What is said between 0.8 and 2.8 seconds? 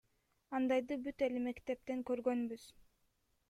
бүт эле мектептен көргөнбүз.